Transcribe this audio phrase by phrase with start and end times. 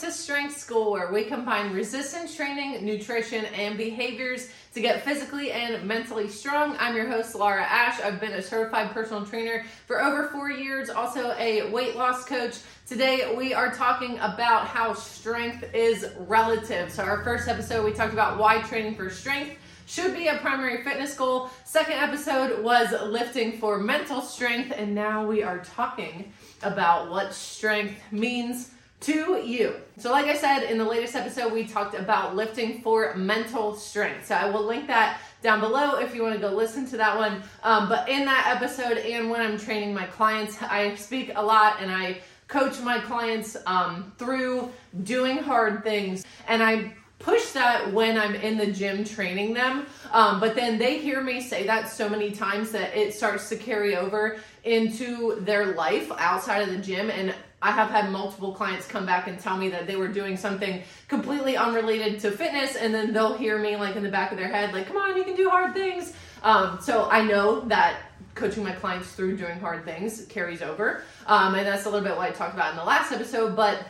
[0.00, 5.84] to Strength School, where we combine resistance training, nutrition, and behaviors to get physically and
[5.86, 6.74] mentally strong.
[6.78, 8.00] I'm your host, Laura Ash.
[8.00, 12.60] I've been a certified personal trainer for over four years, also a weight loss coach.
[12.86, 16.90] Today, we are talking about how strength is relative.
[16.90, 20.82] So, our first episode, we talked about why training for strength should be a primary
[20.82, 21.50] fitness goal.
[21.64, 26.32] Second episode was lifting for mental strength, and now we are talking
[26.62, 28.70] about what strength means
[29.00, 29.76] to you.
[29.98, 34.26] So, like I said in the latest episode, we talked about lifting for mental strength.
[34.26, 37.16] So, I will link that down below if you want to go listen to that
[37.16, 37.42] one.
[37.62, 41.76] Um, but in that episode, and when I'm training my clients, I speak a lot
[41.80, 44.70] and I coach my clients um, through
[45.04, 46.24] doing hard things.
[46.48, 49.86] And I push that when I'm in the gym training them.
[50.10, 53.56] Um, but then they hear me say that so many times that it starts to
[53.56, 57.10] carry over into their life outside of the gym.
[57.10, 60.36] And I have had multiple clients come back and tell me that they were doing
[60.36, 62.76] something completely unrelated to fitness.
[62.76, 65.16] And then they'll hear me like in the back of their head, like, come on,
[65.16, 66.14] you can do hard things.
[66.42, 67.96] Um, so I know that
[68.34, 71.02] coaching my clients through doing hard things carries over.
[71.26, 73.54] Um, and that's a little bit what I talked about in the last episode.
[73.54, 73.86] But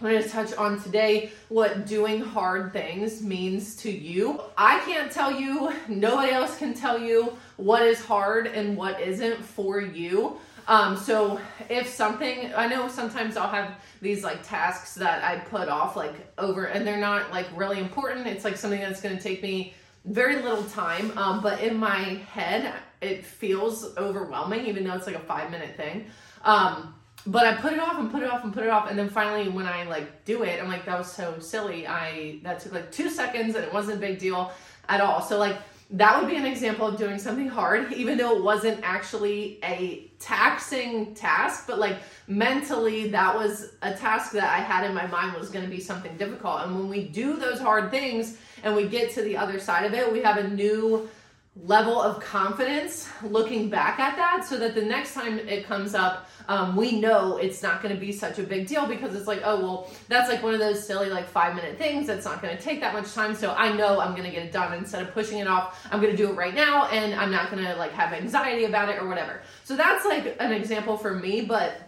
[0.00, 4.40] I'm going to touch on today what doing hard things means to you.
[4.56, 9.44] I can't tell you, nobody else can tell you what is hard and what isn't
[9.44, 10.38] for you.
[10.68, 15.68] Um, so if something, I know sometimes I'll have these like tasks that I put
[15.68, 18.26] off like over, and they're not like really important.
[18.26, 21.98] It's like something that's going to take me very little time, um, but in my
[22.32, 26.06] head, it feels overwhelming, even though it's like a five minute thing.
[26.42, 26.94] Um,
[27.26, 29.10] but I put it off and put it off and put it off, and then
[29.10, 31.86] finally, when I like do it, I'm like, that was so silly.
[31.86, 34.52] I that took like two seconds, and it wasn't a big deal
[34.88, 35.20] at all.
[35.20, 35.56] So like
[35.92, 40.08] that would be an example of doing something hard, even though it wasn't actually a
[40.20, 41.96] taxing task, but like
[42.28, 45.80] mentally, that was a task that I had in my mind was going to be
[45.80, 46.60] something difficult.
[46.62, 49.92] And when we do those hard things and we get to the other side of
[49.92, 51.08] it, we have a new
[51.56, 56.28] level of confidence looking back at that so that the next time it comes up
[56.48, 59.40] um, we know it's not going to be such a big deal because it's like
[59.44, 62.56] oh well that's like one of those silly like five minute things that's not going
[62.56, 63.34] to take that much time.
[63.34, 64.72] So i know i'm going to get it done.
[64.74, 67.50] Instead of pushing it off i'm going to do it right now and i'm not
[67.50, 69.40] going to like have anxiety about it or whatever.
[69.64, 71.80] So that's like an example for me but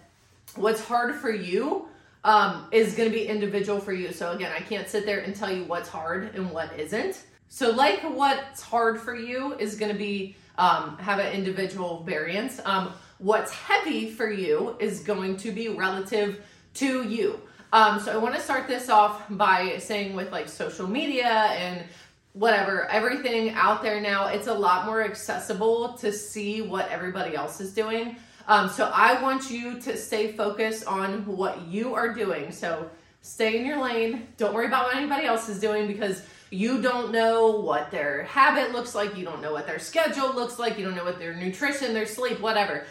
[0.56, 1.88] what's hard for you
[2.24, 4.10] um, is going to be individual for you.
[4.12, 7.22] So again i can't sit there and tell you what's hard and what isn't
[7.54, 12.58] so, like what's hard for you is going to be um, have an individual variance.
[12.64, 16.42] Um, what's heavy for you is going to be relative
[16.76, 17.38] to you.
[17.70, 21.84] Um, so, I want to start this off by saying with like social media and
[22.32, 27.60] whatever, everything out there now, it's a lot more accessible to see what everybody else
[27.60, 28.16] is doing.
[28.48, 32.50] Um, so, I want you to stay focused on what you are doing.
[32.50, 32.88] So,
[33.20, 34.28] stay in your lane.
[34.38, 38.72] Don't worry about what anybody else is doing because you don't know what their habit
[38.72, 41.34] looks like, you don't know what their schedule looks like, you don't know what their
[41.34, 42.84] nutrition, their sleep, whatever.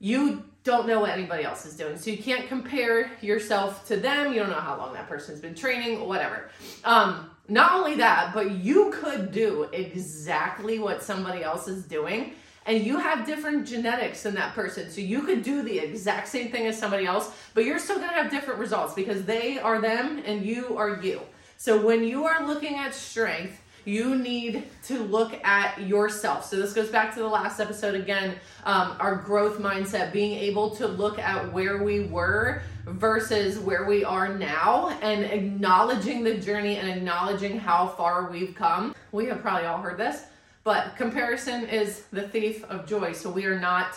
[0.00, 1.96] You don't know what anybody else is doing.
[1.96, 4.32] So you can't compare yourself to them.
[4.32, 6.50] You don't know how long that person's been training, whatever.
[6.84, 12.34] Um, not only that, but you could do exactly what somebody else is doing
[12.66, 14.90] and you have different genetics than that person.
[14.90, 18.12] So you could do the exact same thing as somebody else, but you're still gonna
[18.12, 21.20] have different results because they are them and you are you.
[21.62, 26.44] So when you are looking at strength, you need to look at yourself.
[26.44, 28.34] So this goes back to the last episode again,
[28.64, 34.02] um, our growth mindset, being able to look at where we were versus where we
[34.02, 38.92] are now and acknowledging the journey and acknowledging how far we've come.
[39.12, 40.24] We have probably all heard this,
[40.64, 43.12] but comparison is the thief of joy.
[43.12, 43.94] So we are not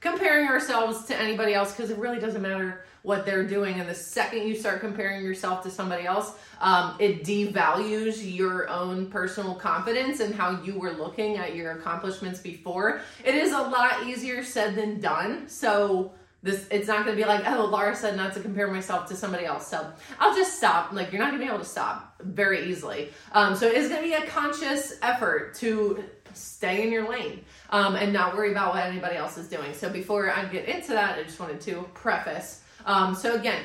[0.00, 3.78] comparing ourselves to anybody else because it really doesn't matter what they're doing.
[3.78, 9.06] And the second you start comparing yourself to somebody else, um, it devalues your own
[9.06, 13.02] personal confidence and how you were looking at your accomplishments before.
[13.24, 15.48] It is a lot easier said than done.
[15.48, 19.08] So, this it's not going to be like oh laura said not to compare myself
[19.08, 19.90] to somebody else so
[20.20, 23.56] i'll just stop like you're not going to be able to stop very easily um,
[23.56, 26.04] so it's going to be a conscious effort to
[26.34, 29.88] stay in your lane um, and not worry about what anybody else is doing so
[29.88, 33.62] before i get into that i just wanted to preface um, so again,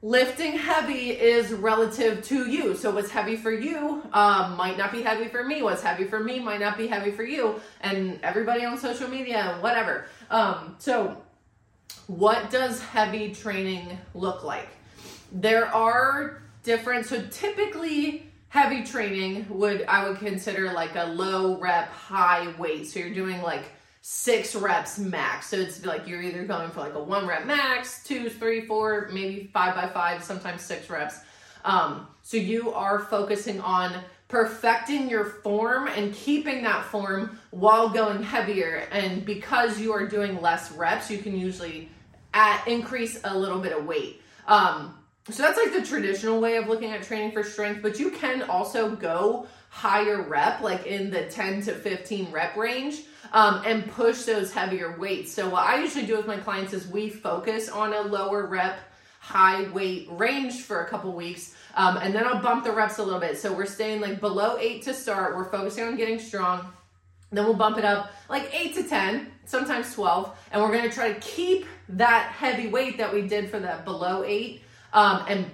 [0.00, 2.76] lifting heavy is relative to you.
[2.76, 5.62] So what's heavy for you um, might not be heavy for me.
[5.62, 9.58] What's heavy for me might not be heavy for you, and everybody on social media,
[9.60, 10.06] whatever.
[10.30, 11.22] Um, so
[12.06, 14.68] what does heavy training look like?
[15.32, 17.06] There are different.
[17.06, 22.86] So typically heavy training would I would consider like a low rep, high weight.
[22.86, 23.64] So you're doing like
[24.06, 25.46] six reps max.
[25.48, 29.08] So it's like you're either going for like a one rep max, two, three, four,
[29.10, 31.20] maybe five by five, sometimes six reps.
[31.64, 38.22] Um, so you are focusing on perfecting your form and keeping that form while going
[38.22, 38.86] heavier.
[38.92, 41.88] And because you are doing less reps, you can usually
[42.66, 44.20] increase a little bit of weight.
[44.46, 44.98] Um,
[45.30, 48.42] so that's like the traditional way of looking at training for strength, but you can
[48.42, 54.24] also go higher rep, like in the 10 to 15 rep range, um, and push
[54.24, 55.32] those heavier weights.
[55.32, 58.78] So, what I usually do with my clients is we focus on a lower rep,
[59.18, 63.02] high weight range for a couple weeks, um, and then I'll bump the reps a
[63.02, 63.38] little bit.
[63.38, 66.70] So, we're staying like below eight to start, we're focusing on getting strong.
[67.32, 71.14] Then we'll bump it up like eight to 10, sometimes 12, and we're gonna try
[71.14, 74.60] to keep that heavy weight that we did for that below eight
[74.94, 75.46] um, and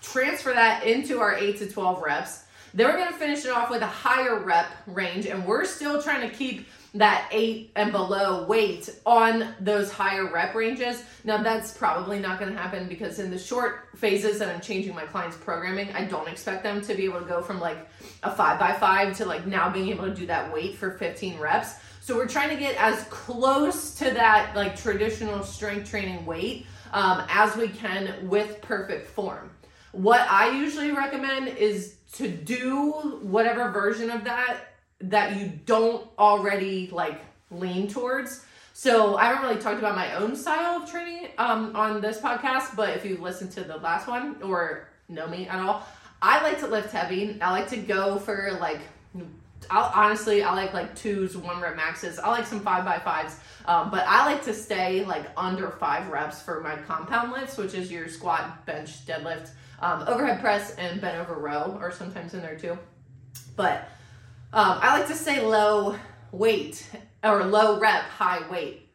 [0.00, 2.44] transfer that into our eight to 12 reps
[2.74, 6.02] then we're going to finish it off with a higher rep range, and we're still
[6.02, 11.04] trying to keep that eight and below weight on those higher rep ranges.
[11.22, 14.92] Now, that's probably not going to happen because in the short phases that I'm changing
[14.92, 17.78] my clients' programming, I don't expect them to be able to go from like
[18.24, 21.38] a five by five to like now being able to do that weight for 15
[21.38, 21.74] reps.
[22.00, 27.24] So we're trying to get as close to that like traditional strength training weight um,
[27.28, 29.50] as we can with perfect form.
[29.92, 34.60] What I usually recommend is to do whatever version of that
[35.00, 37.20] that you don't already like
[37.50, 38.44] lean towards.
[38.72, 42.74] So I haven't really talked about my own style of training um, on this podcast,
[42.74, 45.86] but if you listen to the last one or know me at all,
[46.22, 47.40] I like to lift heavy.
[47.40, 48.80] I like to go for like,
[49.70, 52.18] I'll, honestly, I like like twos, one rep maxes.
[52.18, 56.08] I like some five by fives, um, but I like to stay like under five
[56.08, 59.50] reps for my compound lifts, which is your squat, bench, deadlift,
[59.80, 62.78] um, overhead press and bent over row are sometimes in there too.
[63.56, 63.88] But
[64.52, 65.96] um, I like to say low
[66.32, 66.88] weight
[67.22, 68.88] or low rep, high weight.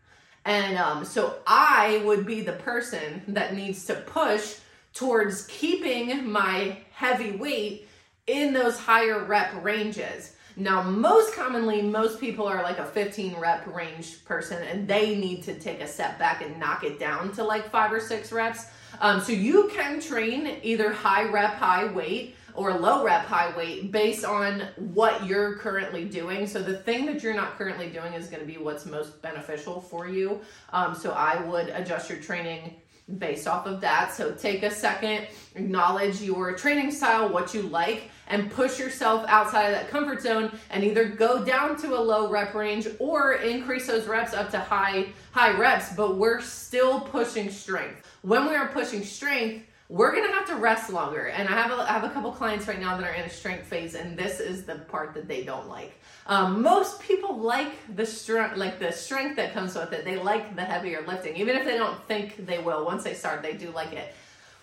[0.46, 4.56] And um, so I would be the person that needs to push
[4.94, 7.88] towards keeping my heavy weight
[8.26, 10.36] in those higher rep ranges.
[10.60, 15.42] Now, most commonly, most people are like a 15 rep range person and they need
[15.44, 18.66] to take a step back and knock it down to like five or six reps.
[19.00, 23.90] Um, so you can train either high rep, high weight or low rep, high weight
[23.90, 26.46] based on what you're currently doing.
[26.46, 29.80] So the thing that you're not currently doing is going to be what's most beneficial
[29.80, 30.42] for you.
[30.74, 32.76] Um, so I would adjust your training
[33.18, 34.14] based off of that.
[34.14, 39.66] So take a second, acknowledge your training style, what you like, and push yourself outside
[39.66, 43.88] of that comfort zone and either go down to a low rep range or increase
[43.88, 48.06] those reps up to high high reps, but we're still pushing strength.
[48.22, 51.26] When we are pushing strength, we're gonna have to rest longer.
[51.26, 53.30] And I have a, I have a couple clients right now that are in a
[53.30, 56.00] strength phase, and this is the part that they don't like.
[56.28, 60.06] Um, most people like the strength, like the strength that comes with it.
[60.06, 62.86] They like the heavier lifting, even if they don't think they will.
[62.86, 64.14] Once they start, they do like it.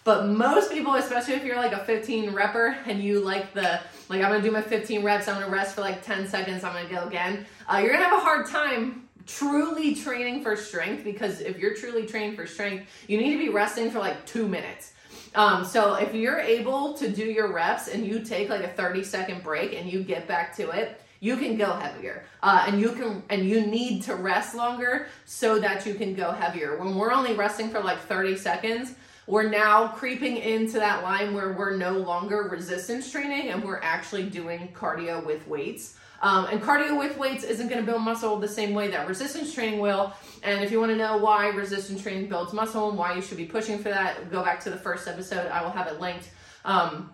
[0.05, 4.23] But most people, especially if you're like a 15 repper and you like the, like
[4.23, 6.89] I'm gonna do my 15 reps, I'm gonna rest for like 10 seconds, I'm gonna
[6.89, 11.59] go again, uh, you're gonna have a hard time truly training for strength because if
[11.59, 14.93] you're truly training for strength, you need to be resting for like two minutes.
[15.37, 19.05] Um, so if you're able to do your reps and you take like a 30
[19.05, 22.93] second break and you get back to it, you can go heavier uh, and you
[22.93, 27.13] can and you need to rest longer so that you can go heavier when we're
[27.13, 28.95] only resting for like 30 seconds
[29.27, 34.23] we're now creeping into that line where we're no longer resistance training and we're actually
[34.25, 35.97] doing cardio with weights.
[36.23, 39.53] Um, and cardio with weights isn't going to build muscle the same way that resistance
[39.53, 40.13] training will.
[40.43, 43.37] And if you want to know why resistance training builds muscle and why you should
[43.37, 45.47] be pushing for that, go back to the first episode.
[45.49, 46.31] I will have it linked.
[46.65, 47.13] Um,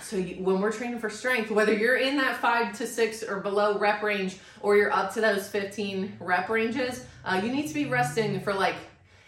[0.00, 3.40] so you, when we're training for strength, whether you're in that five to six or
[3.40, 7.74] below rep range, or you're up to those 15 rep ranges, uh, you need to
[7.74, 8.74] be resting for like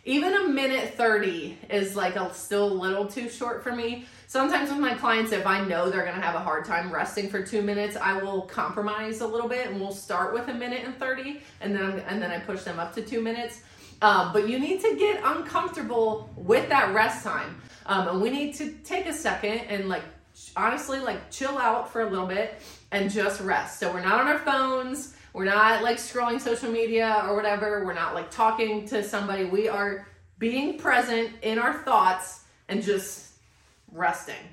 [0.07, 4.07] even a minute 30 is like a still a little too short for me.
[4.29, 7.43] Sometimes with my clients, if I know they're gonna have a hard time resting for
[7.43, 10.97] two minutes, I will compromise a little bit and we'll start with a minute and
[10.97, 13.63] 30 and then and then I push them up to two minutes.
[14.01, 17.61] Um, but you need to get uncomfortable with that rest time.
[17.87, 20.05] Um, and we need to take a second and like
[20.55, 22.61] honestly like chill out for a little bit
[22.93, 23.81] and just rest.
[23.81, 27.85] So we're not on our phones we're not like scrolling social media or whatever.
[27.85, 29.45] We're not like talking to somebody.
[29.45, 33.33] We are being present in our thoughts and just
[33.93, 34.49] resting.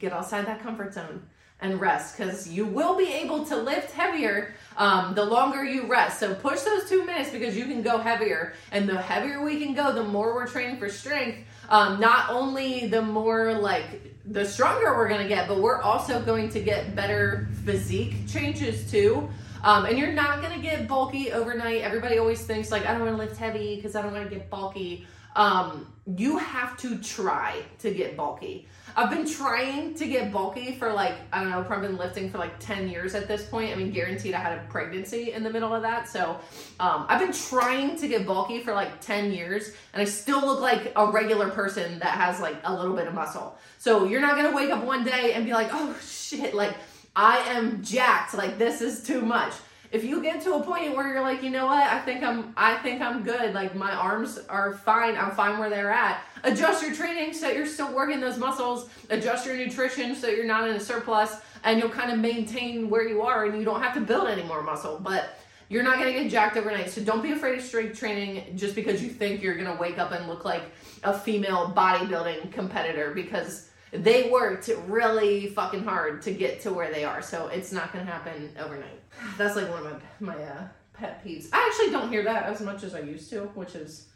[0.00, 1.22] Get outside that comfort zone
[1.60, 6.18] and rest because you will be able to lift heavier um, the longer you rest.
[6.18, 8.54] So push those two minutes because you can go heavier.
[8.72, 11.46] And the heavier we can go, the more we're training for strength.
[11.68, 16.20] Um, not only the more like the stronger we're going to get, but we're also
[16.20, 19.30] going to get better physique changes too.
[19.64, 21.80] Um, and you're not gonna get bulky overnight.
[21.80, 24.34] Everybody always thinks like I don't want to lift heavy because I don't want to
[24.34, 25.06] get bulky.
[25.36, 28.68] Um, you have to try to get bulky.
[28.94, 32.38] I've been trying to get bulky for like, I don't know, probably been lifting for
[32.38, 33.72] like 10 years at this point.
[33.72, 36.08] I mean, guaranteed I had a pregnancy in the middle of that.
[36.08, 36.38] So
[36.78, 40.60] um, I've been trying to get bulky for like 10 years and I still look
[40.60, 43.58] like a regular person that has like a little bit of muscle.
[43.78, 46.76] So you're not gonna wake up one day and be like, oh shit, like
[47.16, 48.34] I am jacked.
[48.34, 49.54] Like this is too much
[49.94, 52.52] if you get to a point where you're like, you know what, I think I'm,
[52.56, 53.54] I think I'm good.
[53.54, 55.16] Like my arms are fine.
[55.16, 56.20] I'm fine where they're at.
[56.42, 58.90] Adjust your training so you're still working those muscles.
[59.10, 63.08] Adjust your nutrition so you're not in a surplus, and you'll kind of maintain where
[63.08, 64.98] you are, and you don't have to build any more muscle.
[65.00, 66.90] But you're not gonna get jacked overnight.
[66.90, 70.10] So don't be afraid of strength training just because you think you're gonna wake up
[70.10, 70.64] and look like
[71.04, 77.04] a female bodybuilding competitor because they worked really fucking hard to get to where they
[77.04, 77.22] are.
[77.22, 79.00] So it's not gonna happen overnight.
[79.38, 81.48] That's like one of my my uh, pet peeves.
[81.52, 84.08] I actually don't hear that as much as I used to, which is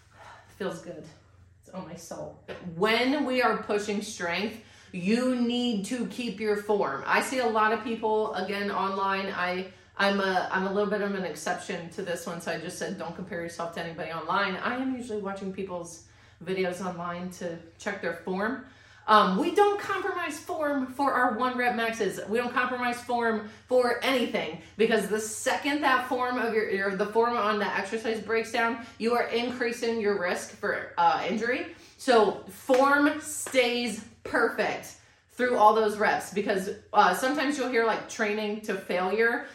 [0.58, 1.04] feels good.
[1.60, 2.38] It's on my soul.
[2.76, 4.62] When we are pushing strength,
[4.92, 7.02] you need to keep your form.
[7.06, 9.32] I see a lot of people again online.
[9.34, 12.58] I I'm a I'm a little bit of an exception to this one, so I
[12.58, 14.56] just said don't compare yourself to anybody online.
[14.56, 16.04] I am usually watching people's
[16.44, 18.66] videos online to check their form.
[19.06, 22.20] Um, we don't compromise form for our one rep maxes.
[22.28, 27.06] We don't compromise form for anything because the second that form of your, your the
[27.06, 31.66] form on the exercise breaks down, you are increasing your risk for uh, injury.
[31.98, 34.96] So form stays perfect
[35.30, 39.46] through all those reps because uh, sometimes you'll hear like training to failure.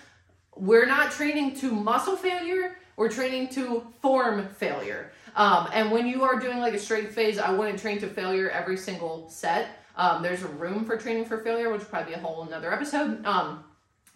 [0.56, 2.77] We're not training to muscle failure.
[2.98, 5.12] We're training to form failure.
[5.36, 8.50] Um, and when you are doing like a strength phase, I wouldn't train to failure
[8.50, 9.68] every single set.
[9.96, 12.74] Um, there's a room for training for failure, which would probably be a whole another
[12.74, 13.24] episode.
[13.24, 13.63] Um,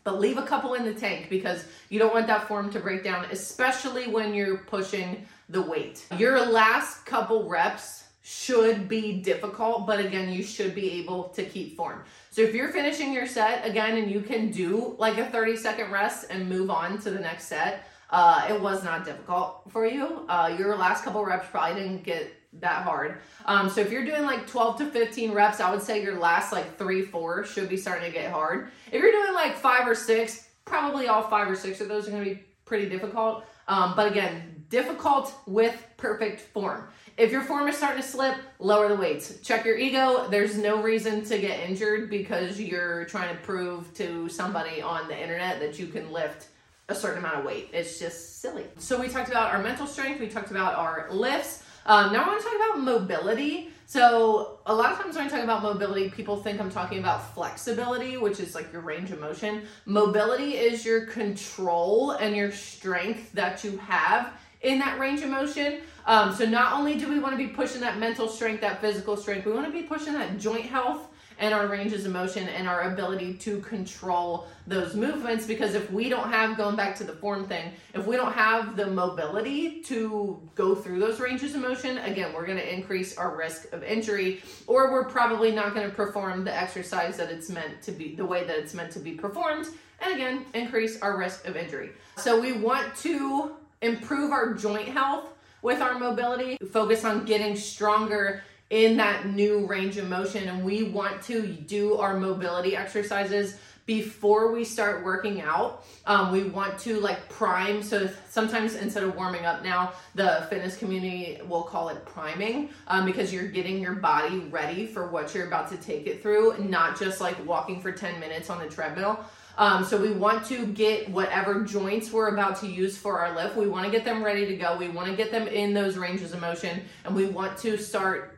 [0.03, 3.03] but leave a couple in the tank because you don't want that form to break
[3.03, 6.07] down, especially when you're pushing the weight.
[6.17, 11.77] Your last couple reps should be difficult, but again, you should be able to keep
[11.77, 12.03] form.
[12.31, 15.91] So if you're finishing your set again and you can do like a 30 second
[15.91, 20.25] rest and move on to the next set, uh, it was not difficult for you.
[20.27, 23.19] Uh, your last couple reps probably didn't get that hard.
[23.45, 26.51] Um, so if you're doing like 12 to 15 reps, I would say your last
[26.51, 28.69] like three, four should be starting to get hard.
[28.91, 32.11] If you're doing like five or six, probably all five or six of those are
[32.11, 33.45] going to be pretty difficult.
[33.69, 36.89] Um, but again, difficult with perfect form.
[37.17, 39.39] If your form is starting to slip, lower the weights.
[39.41, 40.27] Check your ego.
[40.29, 45.17] There's no reason to get injured because you're trying to prove to somebody on the
[45.21, 46.47] internet that you can lift
[46.89, 47.69] a certain amount of weight.
[47.73, 48.65] It's just silly.
[48.77, 51.63] So we talked about our mental strength, we talked about our lifts.
[51.85, 53.69] Um, now I want to talk about mobility.
[53.87, 57.33] So a lot of times when I talk about mobility, people think I'm talking about
[57.33, 59.63] flexibility, which is like your range of motion.
[59.85, 65.81] Mobility is your control and your strength that you have in that range of motion.
[66.05, 69.17] Um, so not only do we want to be pushing that mental strength, that physical
[69.17, 71.10] strength, we want to be pushing that joint health
[71.41, 76.07] and our ranges of motion and our ability to control those movements because if we
[76.07, 80.39] don't have going back to the form thing if we don't have the mobility to
[80.55, 84.41] go through those ranges of motion again we're going to increase our risk of injury
[84.67, 88.25] or we're probably not going to perform the exercise that it's meant to be the
[88.25, 89.65] way that it's meant to be performed
[90.01, 91.91] and again increase our risk of injury.
[92.17, 95.29] So we want to improve our joint health
[95.61, 100.83] with our mobility focus on getting stronger in that new range of motion and we
[100.83, 105.85] want to do our mobility exercises before we start working out.
[106.05, 110.77] Um, we want to like prime so sometimes instead of warming up now the fitness
[110.77, 115.47] community will call it priming um, because you're getting your body ready for what you're
[115.47, 119.19] about to take it through not just like walking for 10 minutes on the treadmill.
[119.57, 123.57] Um, so we want to get whatever joints we're about to use for our lift
[123.57, 125.97] we want to get them ready to go we want to get them in those
[125.97, 128.37] ranges of motion and we want to start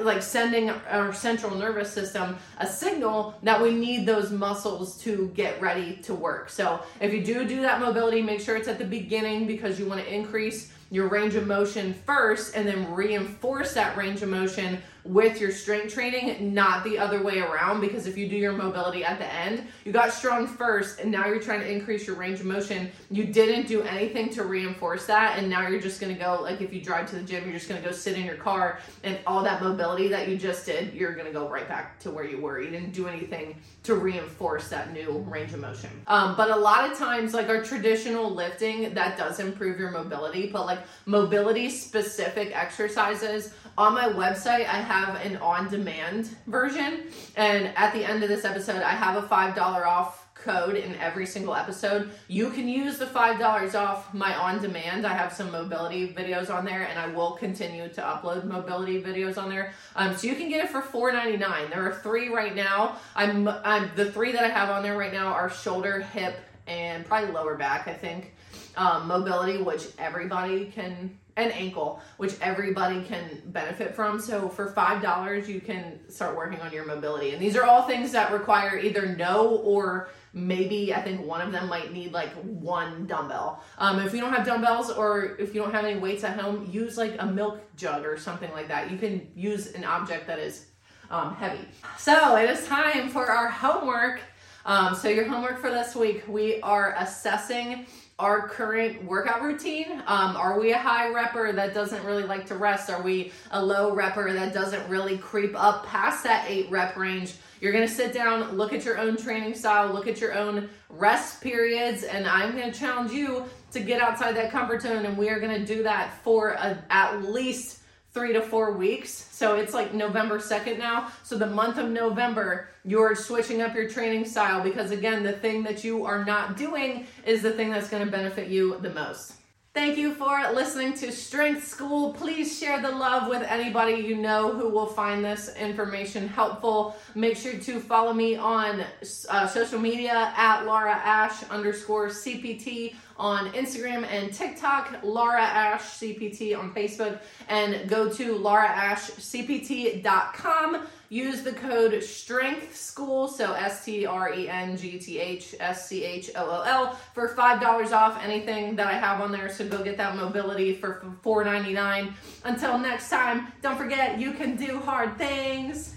[0.00, 5.60] like sending our central nervous system a signal that we need those muscles to get
[5.60, 6.48] ready to work.
[6.48, 9.86] So if you do do that mobility, make sure it's at the beginning because you
[9.86, 14.80] want to increase your range of motion first and then reinforce that range of motion
[15.08, 17.80] with your strength training, not the other way around.
[17.80, 21.26] Because if you do your mobility at the end, you got strong first and now
[21.26, 22.90] you're trying to increase your range of motion.
[23.10, 25.38] You didn't do anything to reinforce that.
[25.38, 27.68] And now you're just gonna go, like if you drive to the gym, you're just
[27.68, 31.14] gonna go sit in your car and all that mobility that you just did, you're
[31.14, 32.60] gonna go right back to where you were.
[32.60, 35.90] You didn't do anything to reinforce that new range of motion.
[36.06, 40.50] Um, but a lot of times, like our traditional lifting, that does improve your mobility,
[40.50, 47.04] but like mobility specific exercises on my website, I have an on demand version.
[47.36, 51.26] And at the end of this episode, I have a $5 off code in every
[51.26, 55.06] single episode, you can use the $5 off my on demand.
[55.06, 59.40] I have some mobility videos on there and I will continue to upload mobility videos
[59.40, 59.72] on there.
[59.96, 61.70] Um, so you can get it for $4.99.
[61.70, 62.96] There are three right now.
[63.14, 67.04] I'm, I'm the three that I have on there right now are shoulder, hip, and
[67.04, 68.34] probably lower back, I think.
[68.78, 74.20] Um, mobility, which everybody can and ankle, which everybody can benefit from.
[74.20, 77.32] So for five dollars, you can start working on your mobility.
[77.32, 81.50] And these are all things that require either no or maybe I think one of
[81.52, 83.64] them might need like one dumbbell.
[83.78, 86.68] Um, if you don't have dumbbells or if you don't have any weights at home,
[86.70, 88.90] use like a milk jug or something like that.
[88.90, 90.66] You can use an object that is
[91.10, 91.64] um, heavy.
[91.98, 94.20] So it is time for our homework.
[94.66, 97.86] Um, so your homework for this week, we are assessing
[98.18, 100.02] our current workout routine.
[100.06, 102.90] Um, are we a high repper that doesn't really like to rest?
[102.90, 107.34] Are we a low repper that doesn't really creep up past that eight rep range?
[107.60, 111.40] You're gonna sit down, look at your own training style, look at your own rest
[111.40, 115.06] periods, and I'm gonna challenge you to get outside that comfort zone.
[115.06, 117.77] And we are gonna do that for a, at least
[118.12, 119.10] three to four weeks.
[119.30, 121.08] So it's like November 2nd now.
[121.22, 125.62] So the month of November, you're switching up your training style because, again, the thing
[125.64, 129.34] that you are not doing is the thing that's going to benefit you the most.
[129.74, 132.12] Thank you for listening to Strength School.
[132.14, 136.96] Please share the love with anybody you know who will find this information helpful.
[137.14, 138.84] Make sure to follow me on
[139.28, 146.56] uh, social media at Laura Ash underscore CPT on Instagram and TikTok, Laura Ash CPT
[146.56, 150.86] on Facebook, and go to lauraashcpt.com.
[151.10, 155.88] Use the code Strength School, so S T R E N G T H S
[155.88, 159.48] C H O O L, for $5 off anything that I have on there.
[159.48, 162.12] So go get that mobility for $4.99.
[162.44, 165.94] Until next time, don't forget you can do hard things.